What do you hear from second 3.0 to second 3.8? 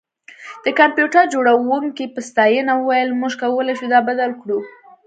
موږ کولی